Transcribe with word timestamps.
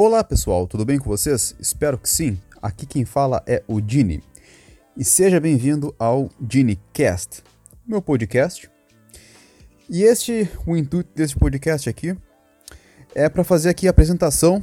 Olá 0.00 0.22
pessoal, 0.22 0.64
tudo 0.64 0.84
bem 0.84 0.96
com 0.96 1.06
vocês? 1.06 1.56
Espero 1.58 1.98
que 1.98 2.08
sim. 2.08 2.40
Aqui 2.62 2.86
quem 2.86 3.04
fala 3.04 3.42
é 3.48 3.64
o 3.66 3.80
Dini. 3.80 4.22
E 4.96 5.02
seja 5.02 5.40
bem-vindo 5.40 5.92
ao 5.98 6.30
DiniCast, 6.38 7.42
meu 7.84 8.00
podcast. 8.00 8.70
E 9.90 10.04
este, 10.04 10.48
o 10.64 10.76
intuito 10.76 11.10
deste 11.16 11.36
podcast 11.36 11.90
aqui 11.90 12.16
é 13.12 13.28
para 13.28 13.42
fazer 13.42 13.70
aqui 13.70 13.88
a 13.88 13.90
apresentação 13.90 14.62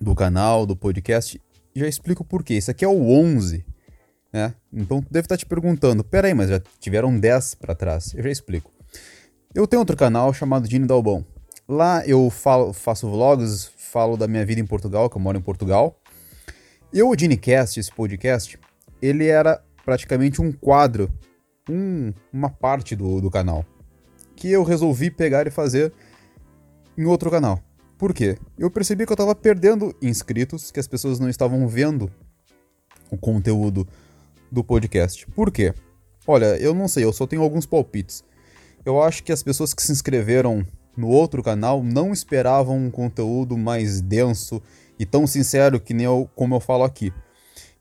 do 0.00 0.16
canal, 0.16 0.66
do 0.66 0.74
podcast. 0.74 1.40
Já 1.72 1.86
explico 1.86 2.24
por 2.24 2.42
quê. 2.42 2.54
Isso 2.54 2.72
aqui 2.72 2.84
é 2.84 2.88
o 2.88 3.12
11, 3.12 3.64
né? 4.32 4.52
Então 4.72 5.00
tu 5.00 5.12
deve 5.12 5.26
estar 5.26 5.36
te 5.36 5.46
perguntando, 5.46 6.02
peraí, 6.02 6.34
mas 6.34 6.50
já 6.50 6.60
tiveram 6.80 7.16
10 7.16 7.54
para 7.54 7.72
trás. 7.72 8.14
Eu 8.14 8.24
já 8.24 8.30
explico. 8.30 8.72
Eu 9.54 9.64
tenho 9.68 9.78
outro 9.78 9.96
canal 9.96 10.34
chamado 10.34 10.66
Dini 10.66 10.88
Dalbão. 10.88 11.24
Lá 11.68 12.04
eu 12.06 12.30
falo, 12.30 12.72
faço 12.72 13.08
vlogs, 13.08 13.70
falo 13.98 14.16
da 14.16 14.28
minha 14.28 14.46
vida 14.46 14.60
em 14.60 14.64
Portugal, 14.64 15.10
que 15.10 15.16
eu 15.16 15.20
moro 15.20 15.36
em 15.36 15.40
Portugal. 15.42 16.00
E 16.92 17.02
o 17.02 17.16
DiniCast, 17.16 17.80
esse 17.80 17.92
podcast, 17.92 18.56
ele 19.02 19.26
era 19.26 19.60
praticamente 19.84 20.40
um 20.40 20.52
quadro, 20.52 21.10
um, 21.68 22.12
uma 22.32 22.48
parte 22.48 22.94
do, 22.94 23.20
do 23.20 23.28
canal, 23.28 23.66
que 24.36 24.52
eu 24.52 24.62
resolvi 24.62 25.10
pegar 25.10 25.48
e 25.48 25.50
fazer 25.50 25.92
em 26.96 27.06
outro 27.06 27.28
canal. 27.28 27.60
Por 27.98 28.14
quê? 28.14 28.38
Eu 28.56 28.70
percebi 28.70 29.04
que 29.04 29.10
eu 29.10 29.14
estava 29.14 29.34
perdendo 29.34 29.92
inscritos, 30.00 30.70
que 30.70 30.78
as 30.78 30.86
pessoas 30.86 31.18
não 31.18 31.28
estavam 31.28 31.66
vendo 31.66 32.08
o 33.10 33.18
conteúdo 33.18 33.84
do 34.48 34.62
podcast. 34.62 35.26
Por 35.26 35.50
quê? 35.50 35.74
Olha, 36.24 36.56
eu 36.58 36.72
não 36.72 36.86
sei, 36.86 37.02
eu 37.02 37.12
só 37.12 37.26
tenho 37.26 37.42
alguns 37.42 37.66
palpites. 37.66 38.22
Eu 38.84 39.02
acho 39.02 39.24
que 39.24 39.32
as 39.32 39.42
pessoas 39.42 39.74
que 39.74 39.82
se 39.82 39.90
inscreveram 39.90 40.64
no 40.98 41.06
outro 41.06 41.44
canal 41.44 41.80
não 41.80 42.12
esperavam 42.12 42.76
um 42.76 42.90
conteúdo 42.90 43.56
mais 43.56 44.00
denso 44.00 44.60
e 44.98 45.06
tão 45.06 45.28
sincero 45.28 45.78
que 45.78 45.94
nem 45.94 46.06
eu, 46.06 46.28
como 46.34 46.56
eu 46.56 46.60
falo 46.60 46.82
aqui. 46.82 47.12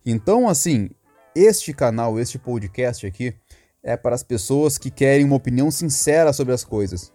Então, 0.05 0.47
assim, 0.47 0.91
este 1.35 1.73
canal, 1.73 2.19
este 2.19 2.37
podcast 2.37 3.07
aqui, 3.07 3.33
é 3.81 3.97
para 3.97 4.13
as 4.13 4.21
pessoas 4.21 4.77
que 4.77 4.91
querem 4.91 5.25
uma 5.25 5.35
opinião 5.35 5.71
sincera 5.71 6.31
sobre 6.31 6.53
as 6.53 6.63
coisas. 6.63 7.11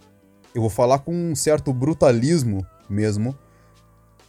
Eu 0.53 0.61
vou 0.61 0.71
falar 0.71 0.99
com 0.99 1.15
um 1.15 1.37
certo 1.37 1.73
brutalismo 1.73 2.67
mesmo. 2.91 3.31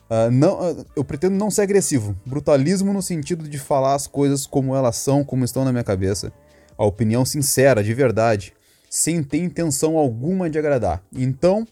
Uh, 0.10 0.30
não, 0.32 0.60
uh, 0.60 0.86
eu 0.96 1.04
pretendo 1.04 1.36
não 1.36 1.50
ser 1.50 1.64
agressivo. 1.64 2.16
Brutalismo 2.24 2.94
no 2.94 3.02
sentido 3.02 3.50
de 3.50 3.58
falar 3.58 3.96
as 3.96 4.06
coisas 4.06 4.46
como 4.46 4.76
elas 4.76 4.98
são, 4.98 5.24
como 5.24 5.44
estão 5.44 5.66
na 5.66 5.72
minha 5.72 5.84
cabeça. 5.84 6.32
A 6.78 6.86
opinião 6.86 7.26
sincera, 7.26 7.84
de 7.84 7.96
verdade 7.96 8.54
sem 8.94 9.24
ter 9.24 9.40
intenção 9.40 9.98
alguma 9.98 10.48
de 10.48 10.60
agradar. 10.60 11.04
Então, 11.12 11.68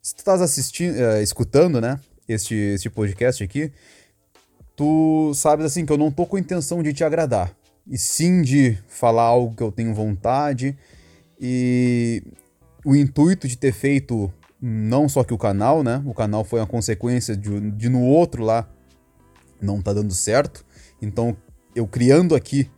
se 0.00 0.14
tu 0.14 0.20
estás 0.20 0.40
assistindo, 0.40 0.94
uh, 0.94 1.20
escutando, 1.20 1.78
né, 1.78 2.00
este, 2.26 2.54
este 2.54 2.88
podcast 2.88 3.44
aqui, 3.44 3.70
tu 4.74 5.30
sabes 5.34 5.66
assim 5.66 5.84
que 5.84 5.92
eu 5.92 5.98
não 5.98 6.10
tô 6.10 6.24
com 6.24 6.38
intenção 6.38 6.82
de 6.82 6.94
te 6.94 7.04
agradar, 7.04 7.54
e 7.86 7.98
sim 7.98 8.40
de 8.40 8.78
falar 8.88 9.24
algo 9.24 9.54
que 9.54 9.62
eu 9.62 9.70
tenho 9.70 9.94
vontade 9.94 10.74
e 11.38 12.22
o 12.82 12.96
intuito 12.96 13.46
de 13.46 13.58
ter 13.58 13.72
feito 13.72 14.32
não 14.58 15.06
só 15.06 15.24
que 15.24 15.34
o 15.34 15.38
canal, 15.38 15.82
né? 15.82 16.02
O 16.06 16.14
canal 16.14 16.44
foi 16.44 16.60
uma 16.60 16.66
consequência 16.66 17.36
de, 17.36 17.72
de 17.72 17.90
no 17.90 18.00
outro 18.00 18.42
lá 18.42 18.66
não 19.60 19.82
tá 19.82 19.92
dando 19.92 20.14
certo. 20.14 20.64
Então, 21.02 21.36
eu 21.74 21.86
criando 21.86 22.34
aqui 22.34 22.70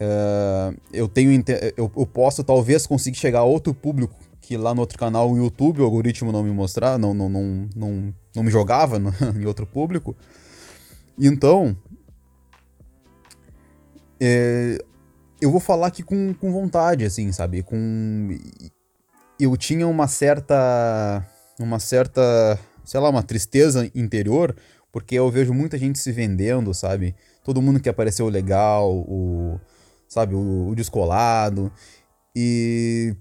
Uh, 0.00 0.74
eu 0.94 1.06
tenho 1.06 1.30
eu, 1.76 1.92
eu, 1.94 2.06
posso 2.06 2.42
talvez 2.42 2.86
conseguir 2.86 3.18
chegar 3.18 3.40
a 3.40 3.44
outro 3.44 3.74
público 3.74 4.14
que 4.40 4.56
lá 4.56 4.74
no 4.74 4.80
outro 4.80 4.98
canal, 4.98 5.30
o 5.30 5.36
YouTube, 5.36 5.80
o 5.80 5.84
algoritmo 5.84 6.32
não 6.32 6.42
me 6.42 6.50
mostrar, 6.50 6.98
não, 6.98 7.12
não, 7.12 7.28
não, 7.28 7.68
não, 7.76 8.14
não 8.34 8.42
me 8.42 8.50
jogava 8.50 8.98
no, 8.98 9.12
em 9.38 9.44
outro 9.44 9.66
público. 9.66 10.16
Então, 11.18 11.76
é, 14.18 14.82
eu 15.40 15.50
vou 15.50 15.60
falar 15.60 15.88
aqui 15.88 16.02
com, 16.02 16.34
com 16.34 16.50
vontade, 16.50 17.04
assim, 17.04 17.30
sabe? 17.30 17.62
Com 17.62 18.36
eu 19.38 19.56
tinha 19.56 19.86
uma 19.86 20.08
certa 20.08 21.24
uma 21.58 21.78
certa, 21.78 22.58
sei 22.84 22.98
lá, 23.00 23.08
uma 23.08 23.22
tristeza 23.22 23.90
interior, 23.94 24.56
porque 24.90 25.14
eu 25.14 25.30
vejo 25.30 25.52
muita 25.52 25.78
gente 25.78 25.98
se 25.98 26.10
vendendo, 26.10 26.74
sabe? 26.74 27.14
Todo 27.44 27.62
mundo 27.62 27.80
que 27.80 27.88
apareceu 27.88 28.28
legal, 28.28 28.90
o 28.90 29.60
sabe, 30.10 30.34
o, 30.34 30.68
o 30.68 30.74
descolado. 30.74 31.72
E 32.34 33.14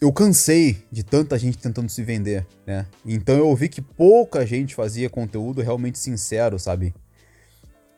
eu 0.00 0.12
cansei 0.12 0.84
de 0.90 1.02
tanta 1.02 1.38
gente 1.38 1.56
tentando 1.56 1.88
se 1.88 2.02
vender, 2.02 2.46
né? 2.66 2.84
Então 3.04 3.36
eu 3.36 3.54
vi 3.54 3.68
que 3.68 3.80
pouca 3.80 4.44
gente 4.44 4.74
fazia 4.74 5.08
conteúdo 5.08 5.62
realmente 5.62 5.98
sincero, 5.98 6.58
sabe? 6.58 6.92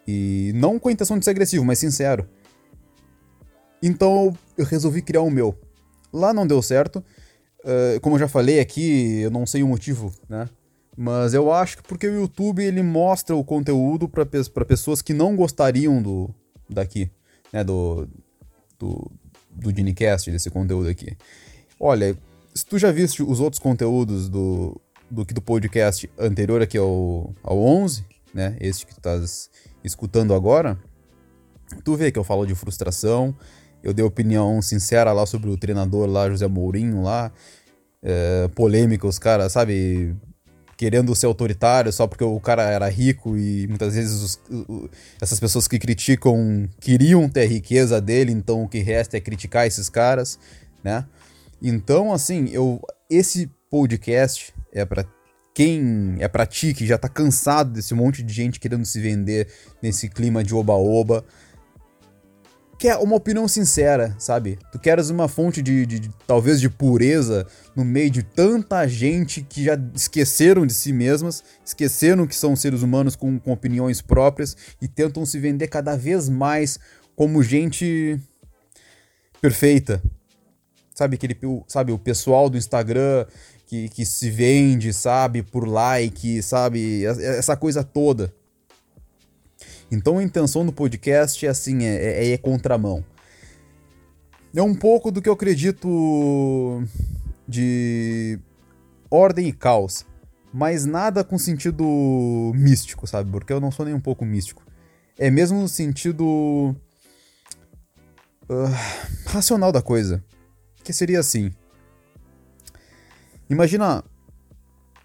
E 0.06 0.52
não 0.54 0.78
com 0.78 0.88
a 0.88 0.92
intenção 0.92 1.18
de 1.18 1.24
ser 1.24 1.30
agressivo, 1.30 1.64
mas 1.64 1.78
sincero. 1.78 2.28
Então 3.82 4.36
eu 4.56 4.64
resolvi 4.64 5.02
criar 5.02 5.22
o 5.22 5.30
meu. 5.30 5.58
Lá 6.12 6.32
não 6.32 6.46
deu 6.46 6.62
certo. 6.62 7.02
Uh, 7.60 8.00
como 8.00 8.14
eu 8.16 8.20
já 8.20 8.28
falei 8.28 8.60
aqui, 8.60 9.20
eu 9.20 9.30
não 9.30 9.46
sei 9.46 9.62
o 9.62 9.68
motivo, 9.68 10.12
né? 10.28 10.48
Mas 10.96 11.32
eu 11.32 11.52
acho 11.52 11.78
que 11.78 11.82
porque 11.82 12.08
o 12.08 12.14
YouTube 12.14 12.62
ele 12.62 12.82
mostra 12.82 13.34
o 13.34 13.44
conteúdo 13.44 14.08
para 14.08 14.24
pessoas 14.64 15.00
que 15.00 15.14
não 15.14 15.36
gostariam 15.36 16.02
do 16.02 16.34
daqui 16.68 17.10
né, 17.52 17.64
do, 17.64 18.08
do, 18.78 19.10
do 19.50 19.74
Ginecast, 19.74 20.30
desse 20.30 20.50
conteúdo 20.50 20.88
aqui. 20.88 21.16
Olha, 21.78 22.16
se 22.54 22.64
tu 22.66 22.78
já 22.78 22.90
viste 22.90 23.22
os 23.22 23.40
outros 23.40 23.60
conteúdos 23.60 24.28
do, 24.28 24.80
do, 25.10 25.24
do 25.24 25.42
podcast 25.42 26.10
anterior 26.18 26.60
aqui 26.62 26.76
ao, 26.76 27.34
ao 27.42 27.58
11, 27.58 28.04
né, 28.34 28.56
este 28.60 28.86
que 28.86 28.94
tu 28.94 28.98
estás 28.98 29.50
escutando 29.82 30.34
agora, 30.34 30.78
tu 31.84 31.96
vê 31.96 32.10
que 32.10 32.18
eu 32.18 32.24
falo 32.24 32.46
de 32.46 32.54
frustração, 32.54 33.34
eu 33.82 33.92
dei 33.92 34.04
opinião 34.04 34.60
sincera 34.60 35.12
lá 35.12 35.24
sobre 35.24 35.50
o 35.50 35.56
treinador 35.56 36.08
lá, 36.08 36.28
José 36.28 36.46
Mourinho 36.48 37.02
lá, 37.02 37.32
é, 38.02 38.48
polêmica, 38.48 39.06
os 39.06 39.18
caras, 39.18 39.52
sabe, 39.52 40.16
querendo 40.78 41.12
ser 41.16 41.26
autoritário 41.26 41.92
só 41.92 42.06
porque 42.06 42.22
o 42.22 42.38
cara 42.38 42.62
era 42.62 42.88
rico 42.88 43.36
e 43.36 43.66
muitas 43.66 43.96
vezes 43.96 44.40
os, 44.48 44.88
essas 45.20 45.40
pessoas 45.40 45.66
que 45.66 45.76
criticam 45.76 46.68
queriam 46.80 47.28
ter 47.28 47.42
a 47.42 47.46
riqueza 47.46 48.00
dele, 48.00 48.30
então 48.30 48.62
o 48.62 48.68
que 48.68 48.78
resta 48.78 49.16
é 49.16 49.20
criticar 49.20 49.66
esses 49.66 49.88
caras, 49.88 50.38
né? 50.82 51.04
Então, 51.60 52.12
assim, 52.12 52.48
eu 52.52 52.80
esse 53.10 53.50
podcast 53.68 54.54
é 54.72 54.84
para 54.84 55.04
quem 55.52 56.14
é 56.20 56.28
para 56.28 56.46
ti 56.46 56.72
que 56.72 56.86
já 56.86 56.96
tá 56.96 57.08
cansado 57.08 57.72
desse 57.72 57.92
monte 57.92 58.22
de 58.22 58.32
gente 58.32 58.60
querendo 58.60 58.86
se 58.86 59.00
vender 59.00 59.48
nesse 59.82 60.08
clima 60.08 60.44
de 60.44 60.54
oba-oba, 60.54 61.24
quer 62.78 62.96
uma 62.96 63.16
opinião 63.16 63.48
sincera, 63.48 64.14
sabe? 64.18 64.58
Tu 64.70 64.78
queres 64.78 65.10
uma 65.10 65.26
fonte 65.26 65.60
de, 65.60 65.84
de, 65.84 65.98
de, 65.98 66.10
talvez 66.26 66.60
de 66.60 66.70
pureza 66.70 67.46
no 67.74 67.84
meio 67.84 68.08
de 68.08 68.22
tanta 68.22 68.86
gente 68.86 69.42
que 69.42 69.64
já 69.64 69.78
esqueceram 69.94 70.64
de 70.64 70.72
si 70.72 70.92
mesmas, 70.92 71.42
esqueceram 71.64 72.26
que 72.26 72.36
são 72.36 72.54
seres 72.54 72.82
humanos 72.82 73.16
com, 73.16 73.38
com 73.38 73.52
opiniões 73.52 74.00
próprias 74.00 74.56
e 74.80 74.86
tentam 74.86 75.26
se 75.26 75.38
vender 75.40 75.66
cada 75.66 75.96
vez 75.96 76.28
mais 76.28 76.78
como 77.16 77.42
gente 77.42 78.18
perfeita. 79.40 80.00
Sabe 80.94 81.16
aquele, 81.16 81.36
sabe 81.66 81.92
o 81.92 81.98
pessoal 81.98 82.48
do 82.48 82.56
Instagram 82.56 83.26
que, 83.66 83.88
que 83.88 84.04
se 84.04 84.30
vende, 84.30 84.92
sabe, 84.92 85.42
por 85.42 85.66
like, 85.66 86.42
sabe, 86.42 87.04
essa 87.04 87.56
coisa 87.56 87.82
toda. 87.82 88.32
Então 89.90 90.18
a 90.18 90.22
intenção 90.22 90.64
do 90.66 90.72
podcast 90.72 91.44
é 91.46 91.48
assim, 91.48 91.84
é, 91.84 92.26
é, 92.26 92.32
é 92.32 92.38
contramão. 92.38 93.04
É 94.54 94.62
um 94.62 94.74
pouco 94.74 95.10
do 95.10 95.20
que 95.22 95.28
eu 95.28 95.32
acredito 95.32 96.82
de 97.46 98.38
ordem 99.10 99.48
e 99.48 99.52
caos, 99.52 100.04
mas 100.52 100.84
nada 100.84 101.24
com 101.24 101.38
sentido 101.38 101.84
místico, 102.54 103.06
sabe? 103.06 103.30
Porque 103.30 103.52
eu 103.52 103.60
não 103.60 103.70
sou 103.70 103.86
nem 103.86 103.94
um 103.94 104.00
pouco 104.00 104.24
místico. 104.24 104.62
É 105.18 105.30
mesmo 105.30 105.60
no 105.60 105.68
sentido 105.68 106.74
uh, 108.48 108.70
racional 109.26 109.72
da 109.72 109.82
coisa, 109.82 110.22
que 110.82 110.92
seria 110.92 111.20
assim. 111.20 111.52
Imagina 113.48 114.04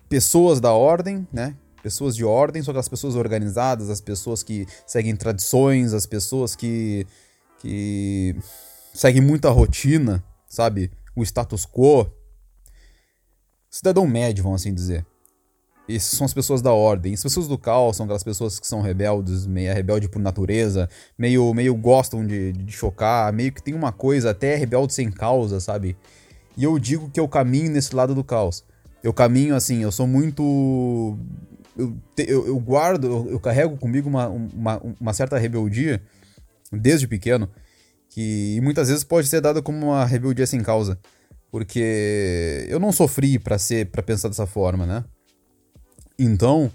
pessoas 0.10 0.60
da 0.60 0.74
ordem, 0.74 1.28
né? 1.32 1.56
Pessoas 1.84 2.16
de 2.16 2.24
ordem, 2.24 2.64
são 2.64 2.72
aquelas 2.72 2.88
pessoas 2.88 3.16
organizadas, 3.16 3.90
as 3.90 4.00
pessoas 4.00 4.42
que 4.42 4.66
seguem 4.88 5.16
tradições, 5.16 5.94
as 5.94 6.06
pessoas 6.06 6.56
que, 6.56 7.06
que 7.60 8.34
seguem 8.94 9.22
muita 9.22 9.50
rotina, 9.50 10.24
sabe? 10.48 10.90
O 11.14 11.22
status 11.22 11.66
quo. 11.66 12.10
Cidadão 13.70 14.08
médio, 14.08 14.44
vamos 14.44 14.62
assim 14.62 14.74
dizer. 14.74 15.06
Essas 15.90 16.18
são 16.18 16.24
as 16.24 16.34
pessoas 16.34 16.62
da 16.62 16.72
ordem. 16.72 17.14
As 17.14 17.22
pessoas 17.22 17.50
do 17.50 17.58
caos 17.58 17.98
são 17.98 18.06
aquelas 18.06 18.24
pessoas 18.24 18.60
que 18.62 18.66
são 18.66 18.82
rebeldes, 18.82 19.46
meio 19.46 19.74
rebelde 19.74 20.08
por 20.08 20.20
natureza, 20.20 20.90
meio, 21.18 21.54
meio 21.54 21.76
gostam 21.76 22.26
de, 22.26 22.54
de 22.54 22.72
chocar, 22.72 23.34
meio 23.34 23.52
que 23.52 23.62
tem 23.62 23.74
uma 23.74 23.92
coisa 23.92 24.30
até 24.32 24.56
rebelde 24.56 24.94
sem 24.94 25.12
causa, 25.12 25.60
sabe? 25.60 25.98
E 26.56 26.64
eu 26.64 26.80
digo 26.80 27.10
que 27.10 27.20
eu 27.20 27.28
caminho 27.28 27.72
nesse 27.72 27.94
lado 27.94 28.16
do 28.16 28.24
caos. 28.24 28.64
Eu 29.04 29.12
caminho 29.12 29.54
assim, 29.54 29.84
eu 29.84 29.92
sou 29.92 30.08
muito 30.08 31.18
eu, 31.78 31.96
eu, 32.18 32.48
eu 32.48 32.60
guardo, 32.60 33.08
eu, 33.08 33.32
eu, 33.32 33.40
carrego 33.40 33.78
comigo 33.78 34.08
uma, 34.10 34.28
uma, 34.28 34.82
uma 35.00 35.14
certa 35.14 35.38
rebeldia 35.38 36.02
desde 36.72 37.08
pequeno, 37.08 37.50
que 38.10 38.60
muitas 38.62 38.90
vezes 38.90 39.04
pode 39.04 39.28
ser 39.28 39.42
dada 39.42 39.62
como 39.62 39.88
uma 39.88 40.06
rebeldia 40.06 40.46
sem 40.46 40.62
causa. 40.62 41.00
Porque 41.52 42.66
eu 42.68 42.80
não 42.80 42.92
sofri 42.92 43.38
para 43.38 43.58
ser, 43.58 43.92
para 43.92 44.02
pensar 44.02 44.28
dessa 44.28 44.48
forma, 44.48 44.86
né? 44.88 45.04
Então, 46.18 46.72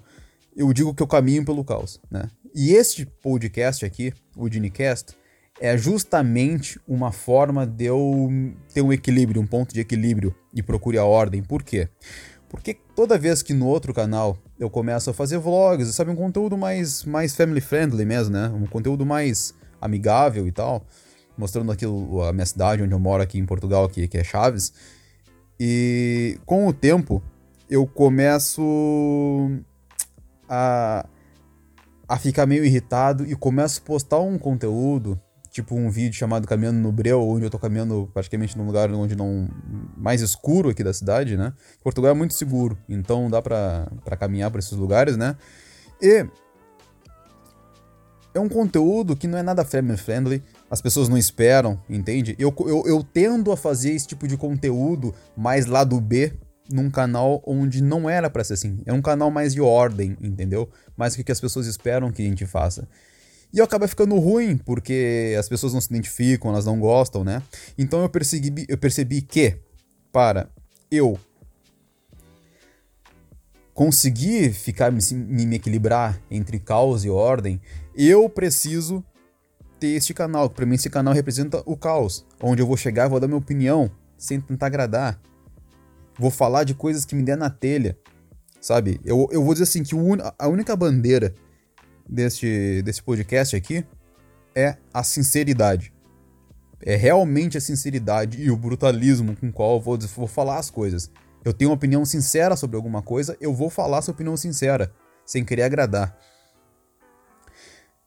eu 0.56 0.72
digo 0.72 0.94
que 0.94 1.02
eu 1.02 1.06
caminho 1.06 1.44
pelo 1.44 1.64
caos, 1.64 2.00
né? 2.10 2.28
E 2.54 2.72
este 2.72 3.04
podcast 3.04 3.84
aqui, 3.84 4.12
o 4.36 4.48
Dinicast, 4.48 5.16
é 5.60 5.76
justamente 5.76 6.80
uma 6.86 7.12
forma 7.12 7.66
de 7.66 7.86
eu 7.86 8.28
ter 8.72 8.82
um 8.82 8.92
equilíbrio, 8.92 9.42
um 9.42 9.46
ponto 9.46 9.74
de 9.74 9.80
equilíbrio 9.80 10.34
e 10.54 10.62
procure 10.62 10.98
a 10.98 11.04
ordem. 11.04 11.42
Por 11.42 11.62
quê? 11.62 11.88
Porque 12.48 12.74
toda 12.94 13.18
vez 13.18 13.42
que 13.42 13.52
no 13.52 13.66
outro 13.66 13.92
canal 13.92 14.38
eu 14.58 14.70
começo 14.70 15.10
a 15.10 15.14
fazer 15.14 15.38
vlogs, 15.38 15.94
sabe, 15.94 16.10
um 16.10 16.16
conteúdo 16.16 16.56
mais, 16.56 17.04
mais 17.04 17.36
family 17.36 17.60
friendly 17.60 18.04
mesmo, 18.04 18.32
né? 18.32 18.48
Um 18.48 18.66
conteúdo 18.66 19.04
mais 19.04 19.54
amigável 19.80 20.46
e 20.46 20.52
tal, 20.52 20.84
mostrando 21.36 21.70
aqui 21.70 21.84
a 21.84 22.32
minha 22.32 22.46
cidade 22.46 22.82
onde 22.82 22.92
eu 22.92 22.98
moro 22.98 23.22
aqui 23.22 23.38
em 23.38 23.46
Portugal, 23.46 23.84
aqui, 23.84 24.08
que 24.08 24.18
é 24.18 24.24
Chaves. 24.24 24.72
E 25.60 26.38
com 26.46 26.66
o 26.66 26.72
tempo 26.72 27.22
eu 27.68 27.86
começo 27.86 29.50
a, 30.48 31.06
a 32.08 32.18
ficar 32.18 32.46
meio 32.46 32.64
irritado 32.64 33.26
e 33.26 33.34
começo 33.34 33.80
a 33.80 33.86
postar 33.86 34.20
um 34.20 34.38
conteúdo 34.38 35.20
tipo 35.58 35.74
um 35.74 35.90
vídeo 35.90 36.14
chamado 36.14 36.46
Caminhando 36.46 36.78
no 36.78 36.92
Breu, 36.92 37.20
onde 37.20 37.44
eu 37.44 37.50
tô 37.50 37.58
caminhando 37.58 38.08
praticamente 38.14 38.56
num 38.56 38.64
lugar 38.64 38.90
onde 38.92 39.16
não 39.16 39.48
mais 39.96 40.20
escuro 40.20 40.70
aqui 40.70 40.84
da 40.84 40.92
cidade, 40.92 41.36
né? 41.36 41.52
Portugal 41.82 42.12
é 42.12 42.14
muito 42.14 42.34
seguro, 42.34 42.78
então 42.88 43.28
dá 43.28 43.42
para 43.42 44.16
caminhar 44.18 44.50
por 44.50 44.58
esses 44.58 44.72
lugares, 44.72 45.16
né? 45.16 45.36
E 46.00 46.24
é 48.34 48.38
um 48.38 48.48
conteúdo 48.48 49.16
que 49.16 49.26
não 49.26 49.36
é 49.36 49.42
nada 49.42 49.64
family 49.64 49.98
friendly, 49.98 50.42
as 50.70 50.80
pessoas 50.80 51.08
não 51.08 51.18
esperam, 51.18 51.80
entende? 51.90 52.36
Eu, 52.38 52.54
eu, 52.60 52.84
eu 52.86 53.02
tendo 53.02 53.50
a 53.50 53.56
fazer 53.56 53.92
esse 53.92 54.06
tipo 54.06 54.28
de 54.28 54.36
conteúdo 54.36 55.12
mais 55.36 55.66
lá 55.66 55.82
do 55.82 56.00
B 56.00 56.32
num 56.70 56.88
canal 56.88 57.42
onde 57.44 57.82
não 57.82 58.08
era 58.08 58.30
para 58.30 58.44
ser 58.44 58.52
assim. 58.52 58.80
É 58.86 58.92
um 58.92 59.02
canal 59.02 59.30
mais 59.30 59.54
de 59.54 59.60
ordem, 59.60 60.16
entendeu? 60.20 60.68
Mais 60.96 61.16
que, 61.16 61.24
que 61.24 61.32
as 61.32 61.40
pessoas 61.40 61.66
esperam 61.66 62.12
que 62.12 62.22
a 62.22 62.26
gente 62.26 62.46
faça. 62.46 62.86
E 63.52 63.60
acaba 63.60 63.88
ficando 63.88 64.16
ruim, 64.18 64.58
porque 64.58 65.34
as 65.38 65.48
pessoas 65.48 65.72
não 65.72 65.80
se 65.80 65.88
identificam, 65.88 66.50
elas 66.50 66.66
não 66.66 66.78
gostam, 66.78 67.24
né? 67.24 67.42
Então 67.78 68.02
eu 68.02 68.08
percebi, 68.08 68.66
eu 68.68 68.76
percebi 68.76 69.22
que, 69.22 69.56
para 70.12 70.50
eu 70.90 71.18
conseguir 73.72 74.52
ficar 74.52 74.90
me, 74.90 75.00
me 75.14 75.56
equilibrar 75.56 76.20
entre 76.30 76.58
caos 76.58 77.04
e 77.04 77.10
ordem, 77.10 77.60
eu 77.94 78.28
preciso 78.28 79.04
ter 79.78 79.88
este 79.88 80.12
canal. 80.12 80.50
Para 80.50 80.66
mim, 80.66 80.74
esse 80.74 80.90
canal 80.90 81.14
representa 81.14 81.62
o 81.64 81.76
caos, 81.76 82.26
onde 82.42 82.60
eu 82.60 82.66
vou 82.66 82.76
chegar 82.76 83.08
vou 83.08 83.20
dar 83.20 83.28
minha 83.28 83.38
opinião 83.38 83.90
sem 84.16 84.40
tentar 84.40 84.66
agradar. 84.66 85.20
Vou 86.18 86.30
falar 86.30 86.64
de 86.64 86.74
coisas 86.74 87.04
que 87.04 87.14
me 87.14 87.22
der 87.22 87.36
na 87.36 87.48
telha, 87.48 87.96
sabe? 88.60 89.00
Eu, 89.04 89.28
eu 89.30 89.42
vou 89.44 89.54
dizer 89.54 89.64
assim 89.64 89.84
que 89.84 89.94
a 90.38 90.48
única 90.48 90.74
bandeira 90.74 91.34
deste, 92.08 92.82
desse 92.82 93.02
podcast 93.02 93.54
aqui 93.54 93.84
é 94.54 94.76
a 94.92 95.02
sinceridade. 95.02 95.92
É 96.80 96.96
realmente 96.96 97.58
a 97.58 97.60
sinceridade 97.60 98.40
e 98.40 98.50
o 98.50 98.56
brutalismo 98.56 99.36
com 99.36 99.48
o 99.48 99.52
qual 99.52 99.76
eu 99.76 99.80
vou, 99.80 99.98
vou 99.98 100.26
falar 100.26 100.58
as 100.58 100.70
coisas. 100.70 101.10
Eu 101.44 101.52
tenho 101.52 101.70
uma 101.70 101.76
opinião 101.76 102.04
sincera 102.04 102.56
sobre 102.56 102.76
alguma 102.76 103.02
coisa, 103.02 103.36
eu 103.40 103.54
vou 103.54 103.70
falar 103.70 103.98
essa 103.98 104.10
opinião 104.10 104.36
sincera, 104.36 104.92
sem 105.24 105.44
querer 105.44 105.62
agradar. 105.62 106.16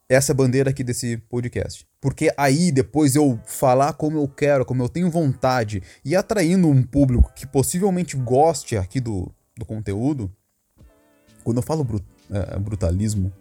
Essa 0.10 0.32
é 0.32 0.34
a 0.34 0.36
bandeira 0.36 0.72
aqui 0.72 0.84
desse 0.84 1.18
podcast. 1.30 1.88
Porque 2.02 2.34
aí, 2.36 2.70
depois 2.70 3.16
eu 3.16 3.40
falar 3.46 3.94
como 3.94 4.18
eu 4.18 4.28
quero, 4.28 4.66
como 4.66 4.84
eu 4.84 4.90
tenho 4.90 5.10
vontade, 5.10 5.82
e 6.04 6.18
atraindo 6.18 6.68
um 6.68 6.84
público 6.84 7.32
que 7.34 7.48
possivelmente 7.48 8.18
goste 8.18 8.76
aqui 8.76 9.00
do, 9.00 9.34
do 9.58 9.66
conteúdo, 9.66 10.30
quando 11.46 11.58
eu 11.58 11.64
falo 11.64 11.86
brut, 11.86 12.04
é, 12.30 12.60
brutalismo, 12.60 13.32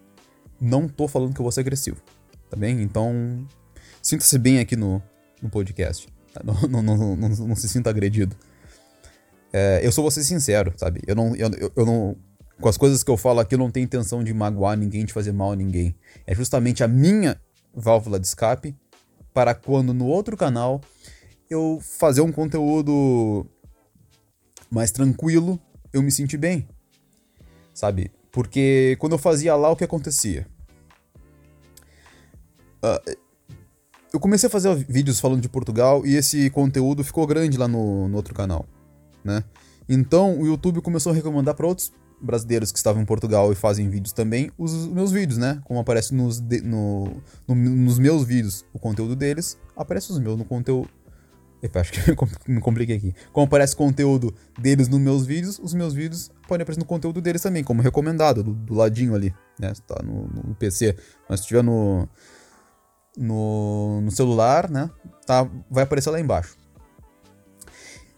não 0.61 0.87
tô 0.87 1.07
falando 1.07 1.33
que 1.33 1.41
eu 1.41 1.43
vou 1.43 1.51
ser 1.51 1.61
agressivo, 1.61 1.97
tá 2.49 2.55
bem? 2.55 2.81
Então, 2.81 3.45
sinta-se 4.01 4.37
bem 4.37 4.59
aqui 4.59 4.75
no, 4.75 5.01
no 5.41 5.49
podcast. 5.49 6.07
Tá? 6.33 6.41
Não, 6.69 6.81
não, 6.81 7.15
não, 7.17 7.29
não, 7.29 7.55
se 7.57 7.67
sinta 7.67 7.89
agredido. 7.89 8.37
É, 9.51 9.81
eu 9.83 9.91
sou 9.91 10.01
você 10.01 10.23
sincero, 10.23 10.73
sabe? 10.77 11.01
Eu 11.05 11.13
não, 11.13 11.35
eu, 11.35 11.49
eu 11.75 11.85
não. 11.85 12.15
Com 12.61 12.69
as 12.69 12.77
coisas 12.77 13.03
que 13.03 13.11
eu 13.11 13.17
falo 13.17 13.41
aqui, 13.41 13.55
eu 13.55 13.59
não 13.59 13.69
tenho 13.69 13.83
intenção 13.83 14.23
de 14.23 14.33
magoar 14.33 14.77
ninguém, 14.77 15.03
de 15.03 15.11
fazer 15.11 15.33
mal 15.33 15.51
a 15.51 15.55
ninguém. 15.57 15.93
É 16.25 16.33
justamente 16.33 16.85
a 16.85 16.87
minha 16.87 17.37
válvula 17.73 18.17
de 18.17 18.27
escape 18.27 18.73
para 19.33 19.53
quando 19.53 19.93
no 19.93 20.05
outro 20.05 20.37
canal 20.37 20.79
eu 21.49 21.79
fazer 21.81 22.21
um 22.21 22.31
conteúdo 22.31 23.45
mais 24.69 24.89
tranquilo, 24.91 25.59
eu 25.91 26.01
me 26.01 26.11
sentir 26.11 26.37
bem. 26.37 26.65
Sabe? 27.73 28.09
Porque 28.31 28.95
quando 28.99 29.13
eu 29.13 29.17
fazia 29.17 29.55
lá, 29.55 29.69
o 29.69 29.75
que 29.75 29.83
acontecia? 29.83 30.47
Uh, 32.83 33.17
eu 34.13 34.19
comecei 34.19 34.47
a 34.47 34.49
fazer 34.49 34.73
vídeos 34.87 35.19
falando 35.19 35.41
de 35.41 35.49
Portugal 35.49 36.05
e 36.05 36.15
esse 36.15 36.49
conteúdo 36.49 37.03
ficou 37.03 37.25
grande 37.27 37.57
lá 37.57 37.67
no, 37.67 38.07
no 38.07 38.15
outro 38.17 38.33
canal, 38.33 38.65
né? 39.23 39.43
Então 39.87 40.39
o 40.39 40.45
YouTube 40.45 40.81
começou 40.81 41.11
a 41.11 41.15
recomendar 41.15 41.53
para 41.55 41.67
outros 41.67 41.91
brasileiros 42.21 42.71
que 42.71 42.77
estavam 42.77 43.01
em 43.01 43.05
Portugal 43.05 43.51
e 43.51 43.55
fazem 43.55 43.89
vídeos 43.89 44.13
também 44.13 44.51
os 44.57 44.87
meus 44.87 45.11
vídeos, 45.11 45.37
né? 45.37 45.61
Como 45.63 45.79
aparece 45.79 46.13
nos, 46.13 46.39
de, 46.39 46.61
no, 46.61 47.21
no, 47.47 47.55
nos 47.55 47.99
meus 47.99 48.23
vídeos 48.23 48.65
o 48.73 48.79
conteúdo 48.79 49.15
deles, 49.15 49.57
aparece 49.75 50.11
os 50.11 50.19
meus 50.19 50.37
no 50.37 50.45
conteúdo 50.45 50.89
Epa, 51.61 51.81
acho 51.81 51.91
que 51.91 51.99
me 52.51 52.59
compliquei 52.59 52.97
aqui. 52.97 53.13
Como 53.31 53.45
aparece 53.45 53.75
conteúdo 53.75 54.33
deles 54.59 54.87
nos 54.87 54.99
meus 54.99 55.25
vídeos, 55.25 55.59
os 55.59 55.73
meus 55.73 55.93
vídeos 55.93 56.31
podem 56.47 56.63
aparecer 56.63 56.79
no 56.79 56.85
conteúdo 56.85 57.21
deles 57.21 57.41
também, 57.41 57.63
como 57.63 57.81
recomendado, 57.81 58.43
do, 58.43 58.53
do 58.53 58.73
ladinho 58.73 59.13
ali, 59.13 59.33
né? 59.59 59.73
Se 59.73 59.81
tá 59.83 60.01
no, 60.03 60.27
no 60.27 60.55
PC. 60.55 60.95
Mas 61.29 61.39
se 61.39 61.43
estiver 61.43 61.63
no, 61.63 62.09
no, 63.15 64.01
no, 64.01 64.11
celular, 64.11 64.69
né? 64.69 64.89
Tá, 65.25 65.47
vai 65.69 65.83
aparecer 65.83 66.09
lá 66.09 66.19
embaixo. 66.19 66.57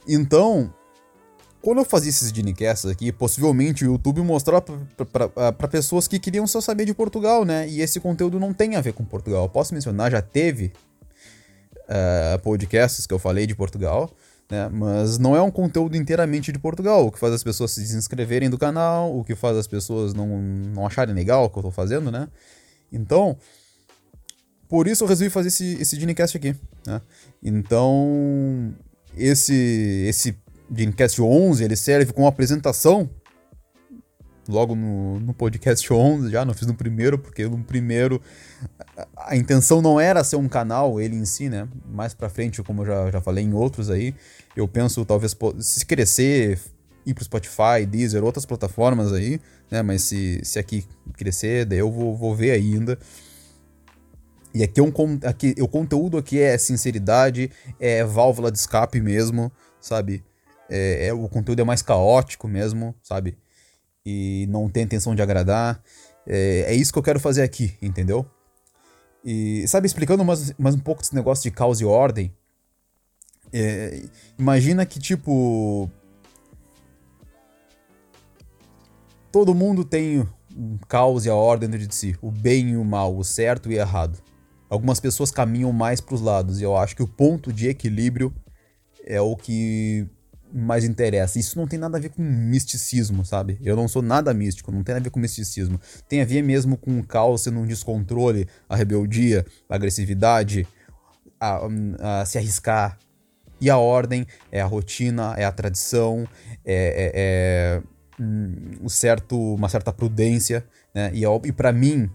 Então, 0.07 0.73
quando 1.61 1.79
eu 1.79 1.85
fazia 1.85 2.09
esses 2.09 2.29
Genicasts 2.29 2.89
aqui, 2.89 3.11
possivelmente 3.11 3.85
o 3.85 3.91
YouTube 3.91 4.21
mostrava 4.21 4.65
para 5.55 5.67
pessoas 5.67 6.07
que 6.07 6.19
queriam 6.19 6.47
só 6.47 6.61
saber 6.61 6.85
de 6.85 6.93
Portugal, 6.93 7.43
né? 7.43 7.67
E 7.67 7.81
esse 7.81 7.99
conteúdo 7.99 8.39
não 8.39 8.53
tem 8.53 8.75
a 8.77 8.81
ver 8.81 8.93
com 8.93 9.03
Portugal. 9.03 9.43
Eu 9.43 9.49
posso 9.49 9.73
mencionar, 9.73 10.11
já 10.11 10.21
teve 10.21 10.71
uh, 11.89 12.39
podcasts 12.39 13.05
que 13.05 13.13
eu 13.13 13.19
falei 13.19 13.45
de 13.45 13.55
Portugal, 13.55 14.11
né? 14.49 14.69
Mas 14.69 15.17
não 15.17 15.35
é 15.35 15.41
um 15.41 15.51
conteúdo 15.51 15.95
inteiramente 15.95 16.51
de 16.51 16.59
Portugal, 16.59 17.07
o 17.07 17.11
que 17.11 17.19
faz 17.19 17.33
as 17.33 17.43
pessoas 17.43 17.71
se 17.71 17.81
desinscreverem 17.81 18.49
do 18.49 18.57
canal, 18.57 19.17
o 19.17 19.23
que 19.23 19.35
faz 19.35 19.57
as 19.57 19.67
pessoas 19.67 20.13
não, 20.13 20.27
não 20.27 20.85
acharem 20.85 21.15
legal 21.15 21.45
o 21.45 21.49
que 21.49 21.57
eu 21.57 21.63
tô 21.63 21.71
fazendo, 21.71 22.11
né? 22.11 22.27
Então, 22.91 23.37
por 24.67 24.87
isso 24.87 25.03
eu 25.03 25.07
resolvi 25.07 25.29
fazer 25.29 25.47
esse, 25.47 25.81
esse 25.81 25.97
Dinecast 25.97 26.37
aqui, 26.37 26.55
né? 26.85 27.01
Então, 27.41 28.73
esse, 29.15 30.05
esse 30.07 30.37
Dinecast 30.69 31.21
11, 31.21 31.63
ele 31.63 31.75
serve 31.75 32.13
como 32.13 32.27
apresentação 32.27 33.09
logo 34.47 34.75
no, 34.75 35.19
no 35.19 35.33
podcast 35.33 35.91
11 35.91 36.29
já, 36.29 36.43
não 36.43 36.53
fiz 36.53 36.67
no 36.67 36.73
primeiro, 36.73 37.17
porque 37.17 37.45
no 37.47 37.63
primeiro 37.63 38.21
a, 39.15 39.35
intenção 39.35 39.81
não 39.81 39.99
era 39.99 40.23
ser 40.23 40.35
um 40.35 40.47
canal, 40.47 40.99
ele 40.99 41.15
em 41.15 41.25
si, 41.25 41.49
né? 41.49 41.67
Mais 41.85 42.13
pra 42.13 42.29
frente, 42.29 42.61
como 42.63 42.81
eu 42.81 42.85
já, 42.85 43.11
já 43.11 43.21
falei 43.21 43.43
em 43.43 43.53
outros 43.53 43.89
aí, 43.89 44.13
eu 44.55 44.67
penso 44.67 45.05
talvez 45.05 45.35
se 45.59 45.85
crescer, 45.85 46.59
ir 47.05 47.13
pro 47.13 47.23
Spotify, 47.23 47.85
Deezer, 47.87 48.23
outras 48.23 48.45
plataformas 48.45 49.11
aí, 49.13 49.39
né? 49.69 49.81
Mas 49.81 50.03
se, 50.03 50.41
se 50.43 50.59
aqui 50.59 50.85
crescer, 51.13 51.65
daí 51.65 51.79
eu 51.79 51.91
vou, 51.91 52.15
vou 52.15 52.35
ver 52.35 52.51
ainda. 52.51 52.97
E 54.53 54.63
aqui, 54.63 54.79
é 54.79 54.83
um, 54.83 54.93
aqui 55.25 55.55
o 55.59 55.67
conteúdo 55.67 56.17
aqui 56.17 56.39
é 56.39 56.57
sinceridade, 56.57 57.49
é 57.79 58.03
válvula 58.03 58.51
de 58.51 58.59
escape 58.59 59.01
mesmo, 59.01 59.51
sabe? 59.81 60.23
É, 60.69 61.07
é, 61.07 61.13
o 61.13 61.27
conteúdo 61.27 61.59
é 61.59 61.63
mais 61.63 61.81
caótico 61.81 62.47
mesmo, 62.47 62.95
sabe? 63.01 63.35
E 64.05 64.45
não 64.49 64.69
tem 64.69 64.83
intenção 64.83 65.15
de 65.15 65.21
agradar. 65.21 65.81
É, 66.25 66.65
é 66.67 66.73
isso 66.75 66.91
que 66.91 66.99
eu 66.99 67.03
quero 67.03 67.19
fazer 67.19 67.41
aqui, 67.41 67.77
entendeu? 67.81 68.25
E, 69.23 69.65
sabe, 69.67 69.87
explicando 69.87 70.23
mais, 70.23 70.53
mais 70.57 70.75
um 70.75 70.79
pouco 70.79 71.01
desse 71.01 71.15
negócio 71.15 71.43
de 71.43 71.51
caos 71.51 71.79
e 71.79 71.85
ordem. 71.85 72.33
É, 73.51 74.03
imagina 74.37 74.85
que, 74.85 74.99
tipo. 74.99 75.89
Todo 79.31 79.55
mundo 79.55 79.83
tem 79.83 80.27
um 80.55 80.77
caos 80.87 81.25
e 81.25 81.29
a 81.29 81.35
ordem 81.35 81.69
dentro 81.69 81.87
de 81.87 81.95
si, 81.95 82.15
o 82.21 82.29
bem 82.29 82.69
e 82.69 82.77
o 82.77 82.83
mal, 82.83 83.17
o 83.17 83.23
certo 83.23 83.71
e 83.71 83.75
o 83.75 83.79
errado. 83.79 84.19
Algumas 84.69 84.99
pessoas 84.99 85.31
caminham 85.31 85.71
mais 85.71 85.99
para 86.01 86.15
os 86.15 86.21
lados, 86.21 86.59
e 86.59 86.63
eu 86.63 86.77
acho 86.77 86.95
que 86.95 87.01
o 87.01 87.07
ponto 87.07 87.51
de 87.51 87.67
equilíbrio 87.67 88.33
é 89.05 89.19
o 89.19 89.35
que 89.35 90.07
mais 90.53 90.83
interessa. 90.83 91.39
Isso 91.39 91.57
não 91.57 91.65
tem 91.65 91.79
nada 91.79 91.97
a 91.97 92.01
ver 92.01 92.09
com 92.09 92.21
misticismo, 92.21 93.25
sabe? 93.25 93.57
Eu 93.63 93.75
não 93.75 93.87
sou 93.87 94.01
nada 94.01 94.33
místico, 94.33 94.71
não 94.71 94.83
tem 94.83 94.95
a 94.95 94.99
ver 94.99 95.09
com 95.09 95.19
misticismo. 95.19 95.79
Tem 96.07 96.21
a 96.21 96.25
ver 96.25 96.43
mesmo 96.43 96.77
com 96.77 96.99
o 96.99 97.05
caos 97.05 97.41
sendo 97.41 97.59
um 97.59 97.65
descontrole, 97.65 98.47
a 98.69 98.75
rebeldia, 98.75 99.45
a 99.67 99.75
agressividade, 99.75 100.67
a, 101.39 101.59
a 102.21 102.25
se 102.25 102.37
arriscar. 102.37 102.97
E 103.59 103.69
a 103.69 103.77
ordem 103.77 104.27
é 104.51 104.61
a 104.61 104.65
rotina, 104.65 105.33
é 105.37 105.45
a 105.45 105.51
tradição, 105.51 106.27
é, 106.65 106.75
é, 106.75 107.11
é 107.15 107.81
um 108.19 108.89
certo, 108.89 109.37
uma 109.55 109.69
certa 109.69 109.91
prudência, 109.91 110.65
né? 110.93 111.11
E, 111.13 111.23
e 111.23 111.51
para 111.51 111.71
mim, 111.71 112.09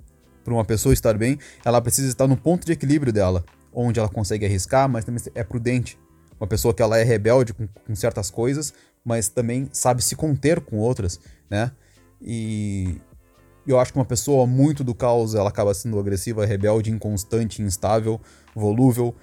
para 0.45 0.55
uma 0.55 0.65
pessoa 0.65 0.93
estar 0.93 1.17
bem, 1.17 1.39
ela 1.65 1.81
precisa 1.81 2.09
estar 2.09 2.27
no 2.27 2.37
ponto 2.37 2.65
de 2.65 2.73
equilíbrio 2.73 3.13
dela, 3.13 3.45
onde 3.73 3.99
ela 3.99 4.09
consegue 4.09 4.47
arriscar, 4.47 4.89
mas 4.89 5.05
também 5.05 5.23
é 5.35 5.43
prudente. 5.43 5.99
Uma 6.41 6.47
pessoa 6.47 6.73
que 6.73 6.83
ela 6.83 6.99
é 6.99 7.03
rebelde 7.03 7.53
com, 7.53 7.67
com 7.67 7.95
certas 7.95 8.31
coisas, 8.31 8.73
mas 9.05 9.29
também 9.29 9.69
sabe 9.73 10.03
se 10.03 10.15
conter 10.15 10.61
com 10.61 10.77
outras, 10.79 11.19
né? 11.51 11.73
E 12.21 12.97
eu 13.67 13.79
acho 13.79 13.93
que 13.93 13.99
uma 13.99 14.05
pessoa 14.05 14.47
muito 14.47 14.83
do 14.83 14.95
caos, 14.95 15.35
ela 15.35 15.49
acaba 15.49 15.75
sendo 15.75 15.99
agressiva, 15.99 16.47
rebelde, 16.47 16.91
inconstante, 16.91 17.63
instável, 17.63 18.21
volúvel. 18.55 19.15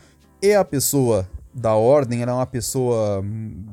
E 0.42 0.54
a 0.54 0.64
pessoa 0.64 1.28
da 1.54 1.74
ordem, 1.74 2.22
ela 2.22 2.32
é 2.32 2.36
uma 2.36 2.46
pessoa, 2.46 3.24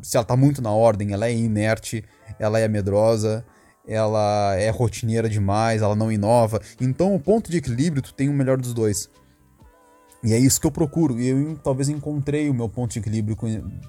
se 0.00 0.16
ela 0.16 0.24
tá 0.24 0.36
muito 0.36 0.62
na 0.62 0.70
ordem, 0.70 1.12
ela 1.12 1.26
é 1.26 1.34
inerte, 1.34 2.04
ela 2.38 2.58
é 2.58 2.68
medrosa, 2.68 3.44
ela 3.86 4.54
é 4.56 4.70
rotineira 4.70 5.28
demais, 5.28 5.82
ela 5.82 5.96
não 5.96 6.10
inova. 6.10 6.60
Então, 6.80 7.14
o 7.14 7.20
ponto 7.20 7.50
de 7.50 7.58
equilíbrio, 7.58 8.00
tu 8.00 8.14
tem 8.14 8.28
o 8.28 8.32
melhor 8.32 8.56
dos 8.56 8.72
dois. 8.72 9.10
E 10.24 10.32
é 10.32 10.38
isso 10.38 10.60
que 10.60 10.66
eu 10.66 10.70
procuro. 10.70 11.18
E 11.20 11.28
eu 11.28 11.58
talvez 11.62 11.88
encontrei 11.88 12.48
o 12.48 12.54
meu 12.54 12.68
ponto 12.68 12.92
de 12.92 13.00
equilíbrio 13.00 13.36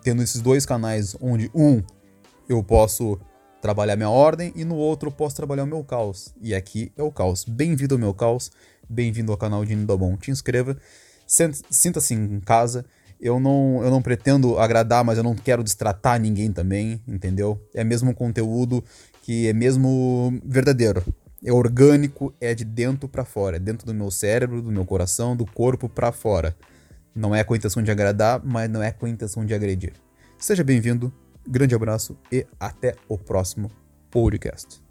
tendo 0.03 0.23
esses 0.23 0.41
dois 0.41 0.65
canais, 0.65 1.15
onde 1.21 1.49
um 1.53 1.81
eu 2.49 2.63
posso 2.63 3.19
trabalhar 3.61 3.95
minha 3.95 4.09
ordem 4.09 4.51
e 4.55 4.65
no 4.65 4.75
outro 4.75 5.09
eu 5.09 5.13
posso 5.13 5.35
trabalhar 5.35 5.63
o 5.63 5.67
meu 5.67 5.83
caos. 5.83 6.33
E 6.41 6.55
aqui 6.55 6.91
é 6.97 7.03
o 7.03 7.11
caos. 7.11 7.45
Bem-vindo 7.45 7.95
ao 7.95 7.99
meu 7.99 8.13
caos, 8.13 8.51
bem-vindo 8.89 9.31
ao 9.31 9.37
canal 9.37 9.63
de 9.63 9.75
Nindobon. 9.75 10.17
Te 10.17 10.31
inscreva, 10.31 10.75
sinta-se 11.27 12.13
em 12.13 12.39
casa. 12.39 12.83
Eu 13.21 13.39
não, 13.39 13.81
eu 13.81 13.89
não 13.89 14.01
pretendo 14.01 14.59
agradar, 14.59 15.03
mas 15.05 15.17
eu 15.17 15.23
não 15.23 15.33
quero 15.35 15.63
destratar 15.63 16.19
ninguém 16.19 16.51
também, 16.51 17.01
entendeu? 17.07 17.61
É 17.73 17.83
mesmo 17.83 18.09
um 18.11 18.13
conteúdo 18.13 18.83
que 19.21 19.47
é 19.47 19.53
mesmo 19.53 20.37
verdadeiro 20.43 21.01
é 21.43 21.51
orgânico, 21.51 22.33
é 22.39 22.53
de 22.53 22.63
dentro 22.63 23.07
para 23.07 23.25
fora, 23.25 23.57
é 23.57 23.59
dentro 23.59 23.85
do 23.85 23.93
meu 23.93 24.09
cérebro, 24.09 24.61
do 24.61 24.71
meu 24.71 24.85
coração, 24.85 25.35
do 25.35 25.45
corpo 25.45 25.89
para 25.89 26.11
fora. 26.11 26.55
Não 27.13 27.35
é 27.35 27.43
com 27.43 27.53
a 27.53 27.57
intenção 27.57 27.83
de 27.83 27.91
agradar, 27.91 28.41
mas 28.43 28.69
não 28.69 28.81
é 28.81 28.91
com 28.91 29.05
a 29.05 29.09
intenção 29.09 29.45
de 29.45 29.53
agredir. 29.53 29.93
Seja 30.37 30.63
bem-vindo, 30.63 31.13
grande 31.47 31.75
abraço 31.75 32.17
e 32.31 32.45
até 32.59 32.95
o 33.07 33.17
próximo 33.17 33.69
podcast. 34.09 34.81